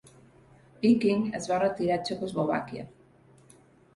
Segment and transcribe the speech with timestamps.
[0.85, 2.87] Wiking es va retirar a Txecoslovàquia.